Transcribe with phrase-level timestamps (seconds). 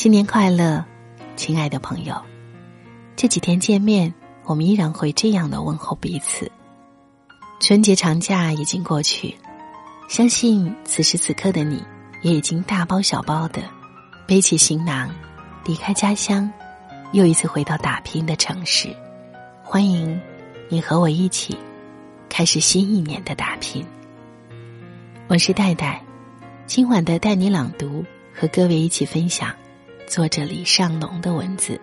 [0.00, 0.82] 新年快乐，
[1.36, 2.18] 亲爱的朋友！
[3.16, 4.14] 这几天见面，
[4.44, 6.50] 我们依然会这样的问候彼此。
[7.60, 9.36] 春节长假已经过去，
[10.08, 11.84] 相信此时此刻的你，
[12.22, 13.60] 也已经大包小包的
[14.26, 15.10] 背起行囊，
[15.66, 16.50] 离开家乡，
[17.12, 18.88] 又一次回到打拼的城市。
[19.62, 20.18] 欢迎
[20.70, 21.54] 你和我一起
[22.30, 23.84] 开始新一年的打拼。
[25.28, 26.02] 我是戴戴，
[26.64, 28.02] 今晚的带你朗读，
[28.34, 29.54] 和各位一起分享
[30.10, 31.80] 作者李尚龙的文字。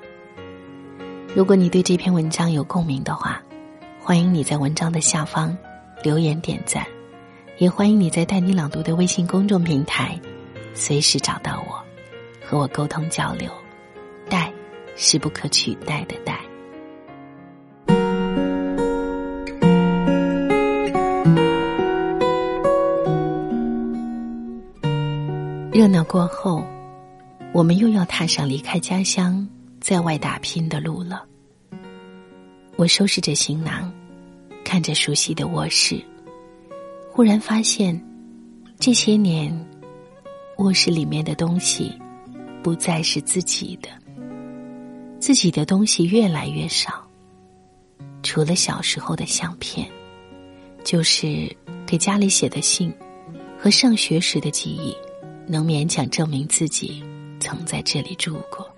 [1.33, 3.41] 如果你对这篇文章有共鸣的话，
[4.01, 5.57] 欢迎你在文章的下方
[6.03, 6.85] 留言点赞，
[7.57, 10.19] 也欢迎你在带你朗读的微信公众平台
[10.73, 11.81] 随时找到我，
[12.45, 13.49] 和我沟通交流。
[14.27, 14.51] 带
[14.97, 16.37] 是不可取代的带。
[25.71, 26.61] 热闹过后，
[27.57, 29.47] 我们又要踏上离开家乡，
[29.81, 31.25] 在外打拼的路了。
[32.75, 33.91] 我收拾着行囊，
[34.63, 35.99] 看着熟悉的卧室，
[37.09, 37.99] 忽然发现，
[38.77, 39.51] 这些年，
[40.57, 41.91] 卧室里面的东西，
[42.61, 43.89] 不再是自己的，
[45.19, 47.07] 自己的东西越来越少。
[48.21, 49.89] 除了小时候的相片，
[50.83, 51.51] 就是
[51.87, 52.93] 给家里写的信，
[53.57, 54.95] 和上学时的记忆。
[55.49, 57.01] 能勉强证明自己
[57.39, 58.69] 曾在这里住过。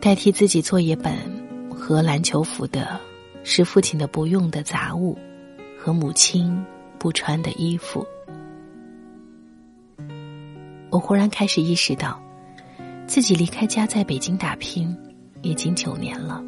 [0.00, 1.14] 代替自己作业本
[1.70, 3.00] 和篮球服的，
[3.44, 5.18] 是父亲的不用的杂物
[5.78, 6.64] 和母亲
[6.98, 8.06] 不穿的衣服。
[10.90, 12.22] 我忽然开始意识到，
[13.06, 14.96] 自己离开家在北京打拼
[15.42, 16.42] 已经九年了。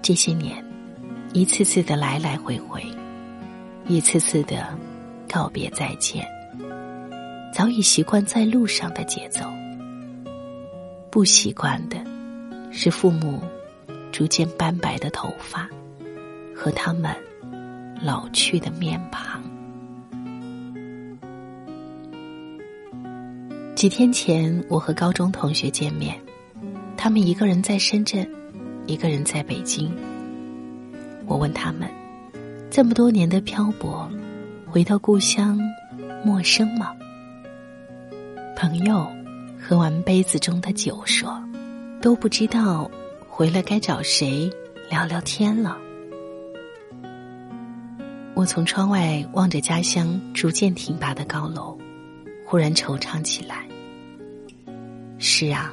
[0.00, 0.64] 这些年，
[1.32, 2.82] 一次次的来来回回，
[3.86, 4.78] 一次次的。
[5.32, 6.26] 告别再见，
[7.52, 9.44] 早已习惯在路上的节奏。
[11.10, 11.96] 不习惯的，
[12.70, 13.42] 是父母
[14.12, 15.68] 逐渐斑白的头发，
[16.54, 17.14] 和他们
[18.00, 19.42] 老去的面庞。
[23.74, 26.14] 几天前，我和高中同学见面，
[26.96, 28.28] 他们一个人在深圳，
[28.86, 29.92] 一个人在北京。
[31.26, 31.88] 我问他们，
[32.70, 34.08] 这么多年的漂泊。
[34.66, 35.58] 回到故乡，
[36.24, 36.94] 陌生吗？
[38.60, 39.10] 朋友
[39.58, 41.42] 喝完杯子中的酒，说
[42.02, 42.90] ：“都不知道
[43.26, 44.50] 回来该找谁
[44.90, 45.78] 聊聊天了。”
[48.36, 51.74] 我从窗外望着家乡逐渐挺拔的高楼，
[52.44, 53.66] 忽然惆怅起来。
[55.16, 55.72] 是啊，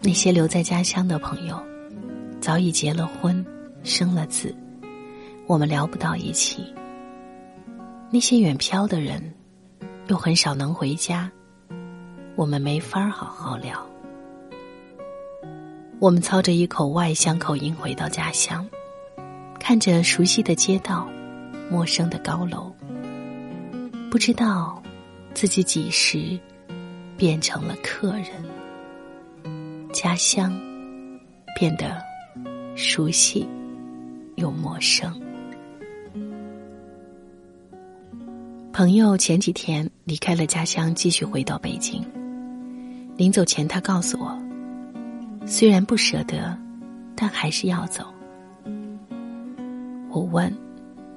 [0.00, 1.60] 那些留在家乡的朋友，
[2.40, 3.44] 早已结了婚，
[3.82, 4.54] 生了子，
[5.48, 6.72] 我们聊不到一起。
[8.08, 9.34] 那些远漂的人，
[10.06, 11.28] 又很少能回家，
[12.36, 13.86] 我们没法好好聊。
[16.00, 18.68] 我们操着一口外乡口音回到家乡，
[19.60, 21.08] 看着熟悉的街道，
[21.70, 22.72] 陌生的高楼，
[24.10, 24.82] 不知道
[25.32, 26.38] 自己几时
[27.16, 28.44] 变成了客人，
[29.92, 30.52] 家乡
[31.58, 32.02] 变得
[32.74, 33.48] 熟悉
[34.34, 35.20] 又陌生。
[38.72, 42.04] 朋友前几天离开了家乡，继续回到北京。
[43.16, 44.36] 临走前，他告诉我，
[45.46, 46.58] 虽然不舍得，
[47.14, 48.04] 但还是要走。
[50.10, 50.52] 我问：“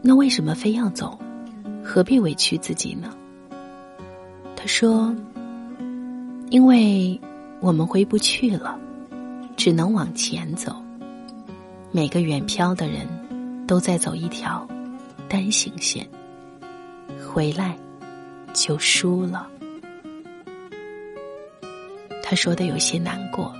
[0.04, 1.18] 那为什么非要走？
[1.84, 3.10] 何必委屈自己呢？”
[4.56, 5.12] 他说
[6.52, 7.20] ：“因为
[7.62, 8.80] 我们回不去了，
[9.56, 10.76] 只能往前走。
[11.92, 13.08] 每个远漂的人
[13.66, 14.68] 都在走一条
[15.28, 16.08] 单行线。”
[17.28, 17.76] 回来，
[18.54, 19.48] 就输了。
[22.30, 23.56] 他说的有些难过，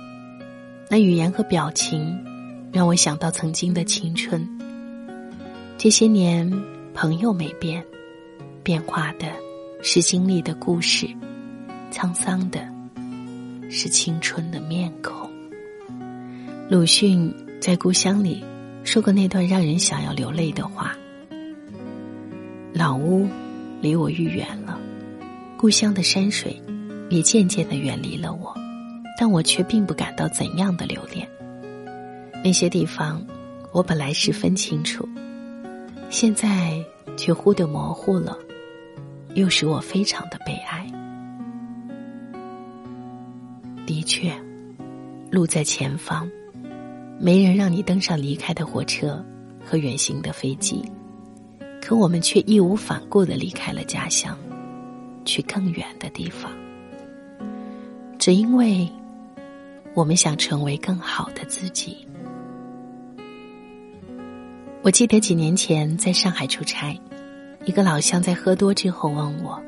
[0.90, 2.22] 那语言和表情
[2.70, 4.46] 让我想到曾经的青春。
[5.78, 6.52] 这些年，
[6.92, 7.82] 朋友没变，
[8.62, 9.26] 变化的
[9.80, 11.08] 是经历的故事，
[11.90, 12.68] 沧桑的
[13.70, 15.30] 是青春的面孔。
[16.68, 18.44] 鲁迅在《故乡》里
[18.84, 20.94] 说过那段让人想要流泪的话
[22.74, 23.26] ：“老屋。”
[23.80, 24.78] 离我愈远了，
[25.56, 26.60] 故乡的山水
[27.08, 28.52] 也渐渐的远离了我，
[29.20, 31.28] 但我却并不感到怎样的留恋。
[32.44, 33.20] 那些地方，
[33.72, 35.06] 我本来十分清楚，
[36.08, 36.80] 现在
[37.16, 38.38] 却忽的模糊了，
[39.34, 40.86] 又使我非常的悲哀。
[43.84, 44.32] 的确，
[45.32, 46.30] 路在前方，
[47.18, 49.20] 没人让你登上离开的火车
[49.64, 50.80] 和远行的飞机。
[51.82, 54.38] 可我们却义无反顾的离开了家乡，
[55.24, 56.52] 去更远的地方。
[58.18, 58.88] 只因为
[59.98, 62.06] 我们想成为更好的自己。
[64.80, 66.96] 我记得几年前在上海出差，
[67.64, 69.60] 一个老乡在喝多之后问我：“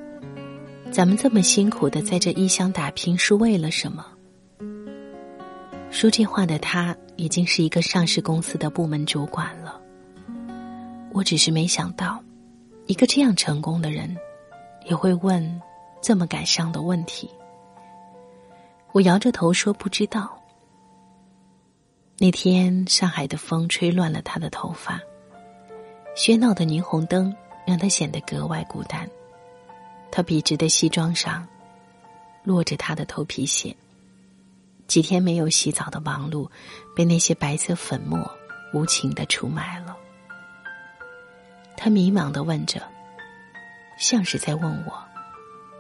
[0.93, 4.07] 咱们这么辛苦的在这异乡打拼是为了什么？”
[5.91, 9.81] 说这话的他已经是一个上市公司的部门主管了。
[11.13, 12.23] 我只是没想到，
[12.87, 14.17] 一个这样成功的人，
[14.89, 15.61] 也会问
[16.01, 17.29] 这么感伤的问题。
[18.93, 20.37] 我摇着头说：“不知道。”
[22.19, 25.01] 那天，上海的风吹乱了他的头发，
[26.17, 27.35] 喧闹的霓虹灯
[27.67, 29.09] 让他显得格外孤单。
[30.11, 31.47] 他笔直的西装上
[32.43, 33.75] 落着他的头皮屑。
[34.87, 36.51] 几天没有洗澡的忙碌，
[36.97, 38.19] 被那些白色粉末
[38.75, 39.97] 无情的出卖了。
[41.77, 42.83] 他迷茫的问着，
[43.97, 44.93] 像是在问我，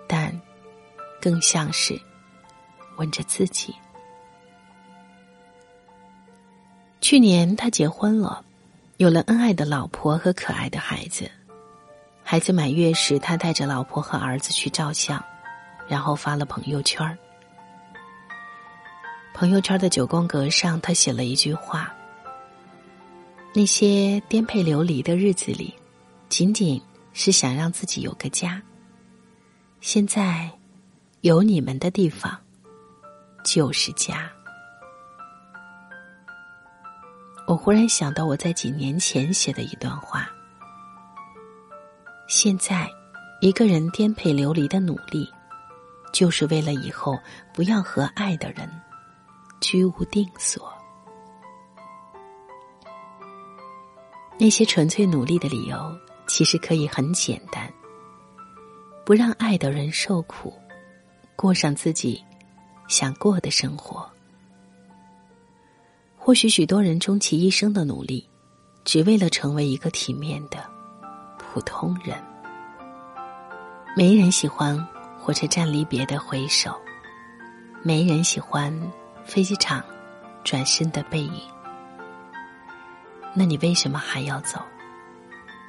[0.06, 0.40] 但
[1.20, 2.00] 更像是。
[3.00, 3.74] 问着自己。
[7.00, 8.44] 去年他结婚了，
[8.98, 11.28] 有了恩爱的老婆和可爱的孩子。
[12.22, 15.24] 孩子满月时，他带着老婆和儿子去照相，
[15.88, 17.18] 然后发了朋友圈。
[19.32, 21.90] 朋友圈的九宫格上，他写了一句话
[23.54, 25.74] ：“那些颠沛流离的日子里，
[26.28, 26.80] 仅仅
[27.14, 28.60] 是想让自己有个家。
[29.80, 30.50] 现在，
[31.22, 32.38] 有你们的地方。”
[33.44, 34.30] 就是家。
[37.46, 40.28] 我忽然想到我在几年前写的一段话：
[42.28, 42.88] 现在，
[43.40, 45.28] 一个人颠沛流离的努力，
[46.12, 47.18] 就是为了以后
[47.52, 48.70] 不要和爱的人
[49.60, 50.72] 居无定所。
[54.38, 55.98] 那些纯粹努力的理由，
[56.28, 57.68] 其实可以很简单：
[59.04, 60.54] 不让爱的人受苦，
[61.34, 62.24] 过上自己。
[62.90, 64.04] 想过的生活，
[66.18, 68.28] 或许许多人终其一生的努力，
[68.84, 70.58] 只为了成为一个体面的
[71.38, 72.20] 普通人。
[73.96, 74.76] 没人喜欢
[75.20, 76.76] 火车站离别的挥手，
[77.80, 78.76] 没人喜欢
[79.24, 79.84] 飞机场
[80.42, 81.42] 转身的背影。
[83.32, 84.60] 那你为什么还要走？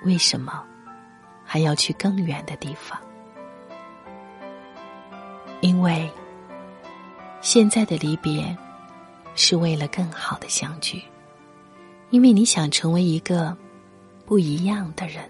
[0.06, 0.66] 为什么
[1.46, 3.00] 还要去更远的地方？
[5.62, 6.12] 因为。
[7.42, 8.56] 现在的离别，
[9.34, 11.02] 是为了更好的相聚，
[12.12, 13.58] 因为你想成为一个
[14.28, 15.28] 不一样的人。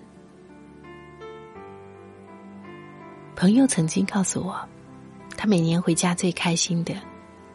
[3.33, 4.59] 朋友曾经告诉我，
[5.37, 6.93] 他每年回家最开心的，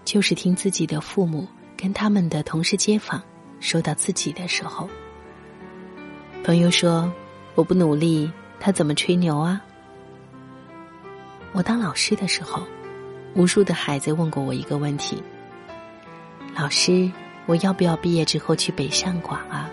[0.06, 3.23] 就是听自己的父母跟他们的同事街坊
[3.61, 4.88] 说到自己的时候。
[6.43, 7.12] 朋友说
[7.55, 9.61] ：“我不努力，他怎么吹牛啊？”
[11.53, 12.67] 我当老师的时候。
[13.37, 15.23] 无数的孩子问过我一个问题
[16.56, 17.12] ：“老师，
[17.44, 19.71] 我要不要毕业之后去北上广啊？”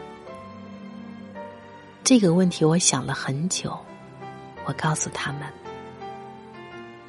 [2.04, 3.80] 这个问题我想了很久。
[4.65, 5.44] 我告诉他们：“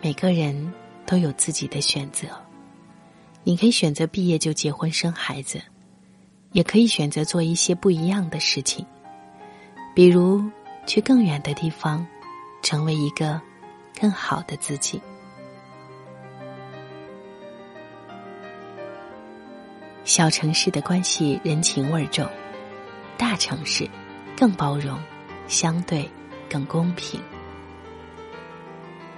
[0.00, 0.72] 每个人
[1.04, 2.28] 都有自己的选择，
[3.42, 5.60] 你可以选择毕业就结婚生孩子，
[6.52, 8.86] 也可以选择做一些不一样的事情，
[9.92, 10.40] 比如
[10.86, 12.06] 去更远的地方，
[12.62, 13.40] 成为一个
[14.00, 15.00] 更好的自己。”
[20.04, 22.28] 小城市的关系人情味重，
[23.16, 23.88] 大城市
[24.36, 24.98] 更包容，
[25.48, 26.08] 相对
[26.48, 27.18] 更公平。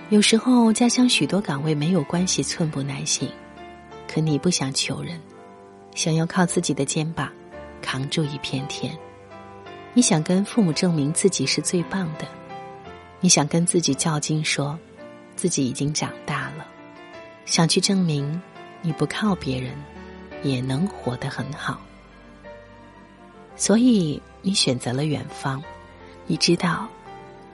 [0.08, 3.28] 有时候家乡许多岗位没有关系，寸步难行，
[4.06, 5.20] 可你不想求人，
[5.92, 7.32] 想要靠自己的肩膀
[7.82, 8.96] 扛住一片天。
[9.92, 12.28] 你想跟父母证明自己是最棒的，
[13.18, 14.78] 你想跟自己较劲，说
[15.34, 16.64] 自己已经长大了，
[17.44, 18.40] 想去证明
[18.82, 19.74] 你不靠别人。
[20.42, 21.80] 也能活得很好，
[23.56, 25.62] 所以你选择了远方。
[26.26, 26.88] 你知道，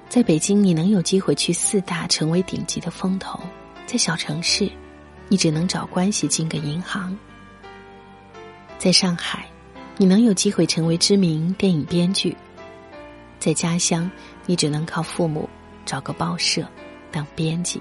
[0.09, 3.39] 在北京你能有机会去四大，成为顶级的风投；
[3.87, 4.71] 在小城市，
[5.29, 7.15] 你只能找关系进个银行；
[8.79, 9.47] 在上海，
[9.97, 12.35] 你能有机会成为知名电影编剧；
[13.39, 14.11] 在家乡，
[14.47, 15.49] 你只能靠父母
[15.85, 16.67] 找个报社
[17.11, 17.79] 当编辑；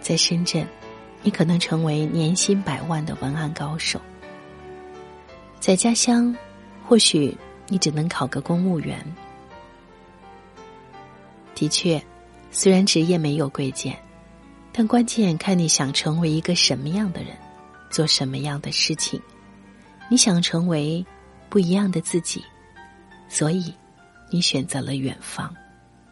[0.00, 0.66] 在深圳，
[1.22, 4.00] 你可能成为年薪百万的文案高手。
[5.64, 6.36] 在家乡，
[6.86, 7.34] 或许
[7.68, 9.02] 你只能考个公务员。
[11.54, 11.98] 的确，
[12.50, 13.98] 虽然职业没有贵贱，
[14.72, 17.34] 但关键看你想成为一个什么样的人，
[17.88, 19.18] 做什么样的事情。
[20.10, 21.02] 你想成为
[21.48, 22.44] 不一样的自己，
[23.26, 23.72] 所以
[24.30, 25.50] 你选择了远方。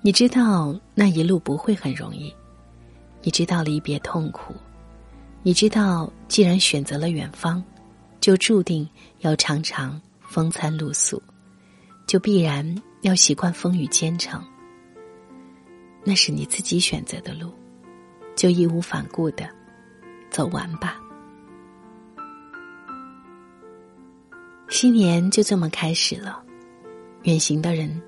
[0.00, 2.34] 你知道那一路不会很容易，
[3.20, 4.54] 你知道离别痛苦，
[5.42, 7.62] 你知道，既然选择了远方，
[8.22, 8.88] 就注定
[9.18, 11.20] 要常常风餐露宿，
[12.06, 12.64] 就必然
[13.00, 14.40] 要习惯风雨兼程。
[16.04, 17.52] 那是你自己选择的路，
[18.36, 19.48] 就义无反顾的
[20.30, 21.00] 走完吧。
[24.68, 26.40] 新年就这么开始了，
[27.24, 28.00] 远行的人，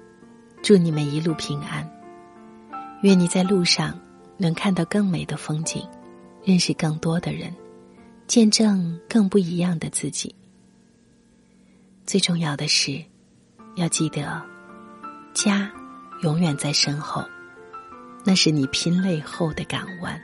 [0.63, 1.85] 祝你们一路平安。
[3.03, 4.01] 愿你在路上
[4.37, 5.85] 能看到更美的风景，
[6.45, 7.53] 认识更多的人，
[8.27, 10.35] 见证更不一样的自己。
[12.07, 13.03] 最重要的是，
[13.77, 14.43] 要记得，
[15.35, 15.71] 家
[16.23, 17.25] 永远在身后，
[18.25, 20.21] 那是你拼累后的港湾。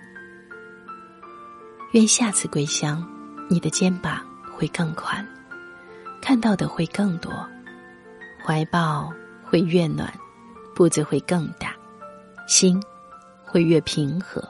[1.92, 3.06] 愿下次归乡，
[3.48, 5.26] 你的肩膀会更宽。
[6.22, 7.32] 看到的会更多，
[8.44, 9.10] 怀抱
[9.42, 10.12] 会越暖，
[10.74, 11.74] 步子会更大，
[12.46, 12.82] 心
[13.44, 14.46] 会越平和。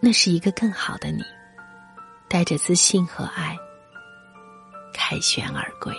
[0.00, 1.22] 那是一个更好的你，
[2.28, 3.56] 带着自信和爱，
[4.92, 5.94] 凯旋而归。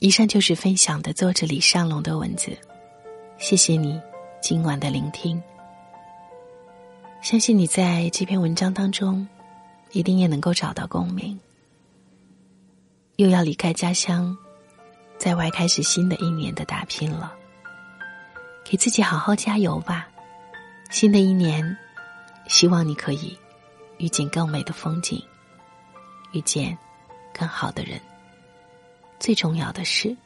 [0.00, 2.56] 以上就是分享的作者李尚龙的文字，
[3.36, 4.00] 谢谢你。
[4.40, 5.40] 今晚的聆听，
[7.20, 9.28] 相信你在这篇文章当中，
[9.92, 11.38] 一定也能够找到共鸣。
[13.16, 14.34] 又要离开家乡，
[15.18, 17.36] 在外开始新的一年的打拼了，
[18.70, 20.06] 给自己好好加油吧！
[20.90, 21.76] 新的一年，
[22.46, 23.36] 希望你可以
[23.98, 25.20] 遇见更美的风景，
[26.30, 26.78] 遇见
[27.36, 28.00] 更好的人，
[29.18, 30.16] 最重要的是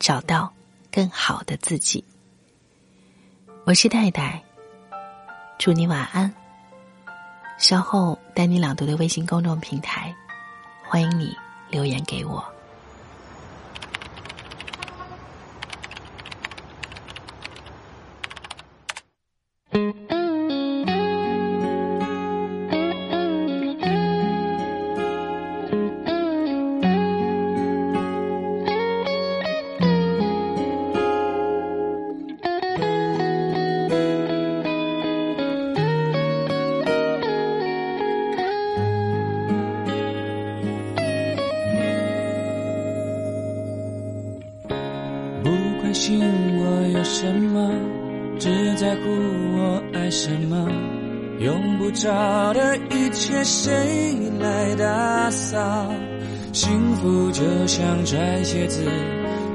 [0.00, 0.52] 找到
[0.90, 2.04] 更好的自己。
[3.64, 4.42] 我是戴戴，
[5.56, 6.34] 祝你晚安。
[7.56, 10.12] 稍后带你朗读的微信公众平台，
[10.82, 11.32] 欢迎你
[11.70, 12.53] 留言给我。
[51.54, 53.72] 用不着的一切，谁
[54.40, 55.86] 来打扫？
[56.52, 58.84] 幸福就像穿鞋子，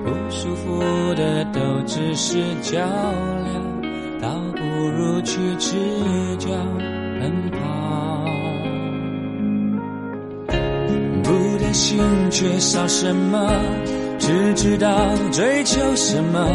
[0.06, 0.80] 不舒服
[1.16, 3.82] 的都只是较量，
[4.22, 4.62] 倒不
[4.96, 5.76] 如去赤
[6.38, 6.48] 脚
[7.20, 8.26] 奔跑。
[11.22, 12.00] 不担心
[12.32, 13.52] 缺少什么。
[14.20, 14.88] 只知道
[15.32, 16.48] 追求什么，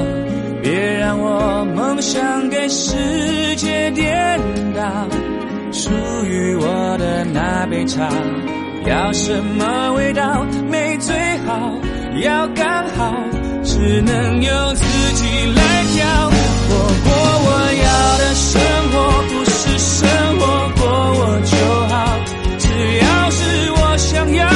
[0.64, 4.40] 别让我梦想给世界颠
[4.74, 4.82] 倒。
[5.70, 5.90] 属
[6.24, 8.08] 于我的那杯茶，
[8.86, 10.46] 要什么味道？
[10.70, 11.70] 没最好，
[12.22, 13.14] 要刚好，
[13.62, 16.30] 只能由自己来挑。
[16.70, 16.72] 我
[17.04, 17.12] 过
[17.44, 17.48] 我
[17.84, 18.58] 要的生
[18.90, 18.96] 活，
[19.28, 20.42] 不是生活
[20.80, 20.82] 过
[21.20, 21.52] 我就
[21.92, 21.94] 好，
[22.58, 22.64] 只
[23.04, 24.48] 要是我想要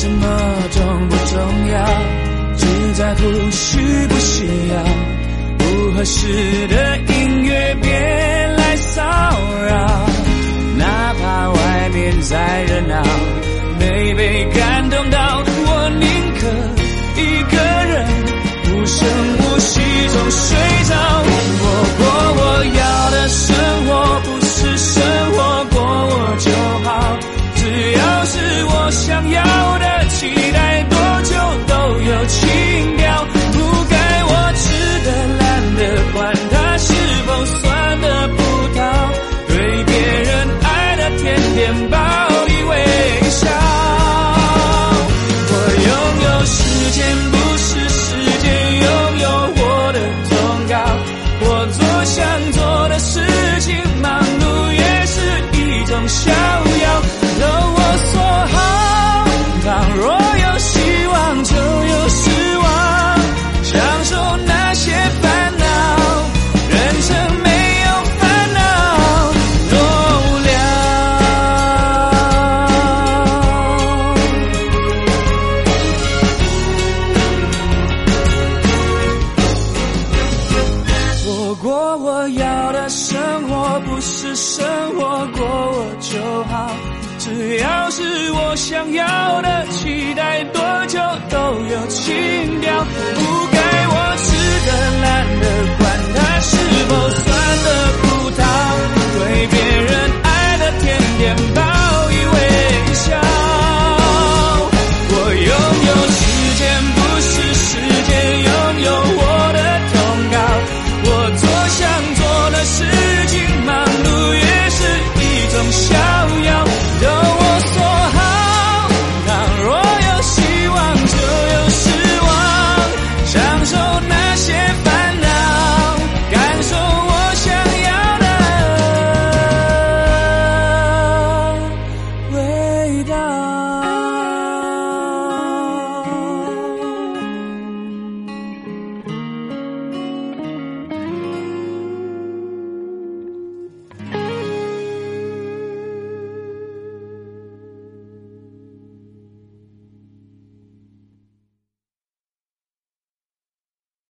[0.00, 0.26] 什么
[0.70, 1.84] 重不重要？
[2.56, 4.82] 只在乎需不需要？
[5.58, 6.96] 不合适的